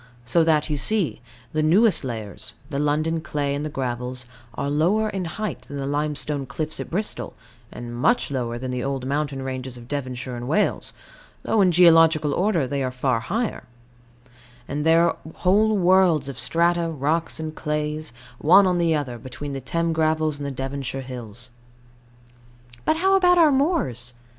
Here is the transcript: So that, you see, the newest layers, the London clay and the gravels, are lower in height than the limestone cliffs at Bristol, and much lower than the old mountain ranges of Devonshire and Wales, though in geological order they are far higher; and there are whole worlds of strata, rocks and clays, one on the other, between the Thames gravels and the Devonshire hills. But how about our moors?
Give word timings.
So 0.25 0.43
that, 0.45 0.67
you 0.67 0.77
see, 0.77 1.21
the 1.53 1.61
newest 1.61 2.03
layers, 2.03 2.55
the 2.71 2.79
London 2.79 3.21
clay 3.21 3.53
and 3.53 3.63
the 3.63 3.69
gravels, 3.69 4.25
are 4.55 4.67
lower 4.67 5.09
in 5.09 5.25
height 5.25 5.61
than 5.61 5.77
the 5.77 5.85
limestone 5.85 6.47
cliffs 6.47 6.79
at 6.79 6.89
Bristol, 6.89 7.35
and 7.71 7.95
much 7.95 8.31
lower 8.31 8.57
than 8.57 8.71
the 8.71 8.83
old 8.83 9.05
mountain 9.05 9.43
ranges 9.43 9.77
of 9.77 9.87
Devonshire 9.87 10.35
and 10.35 10.47
Wales, 10.47 10.93
though 11.43 11.61
in 11.61 11.71
geological 11.71 12.33
order 12.33 12.65
they 12.65 12.81
are 12.81 12.89
far 12.89 13.19
higher; 13.19 13.65
and 14.67 14.87
there 14.87 15.07
are 15.07 15.17
whole 15.35 15.77
worlds 15.77 16.27
of 16.27 16.39
strata, 16.39 16.89
rocks 16.89 17.39
and 17.39 17.53
clays, 17.53 18.11
one 18.39 18.65
on 18.65 18.79
the 18.79 18.95
other, 18.95 19.19
between 19.19 19.53
the 19.53 19.61
Thames 19.61 19.93
gravels 19.93 20.39
and 20.39 20.47
the 20.47 20.49
Devonshire 20.49 21.01
hills. 21.01 21.51
But 22.85 22.97
how 22.97 23.15
about 23.15 23.37
our 23.37 23.51
moors? 23.51 24.15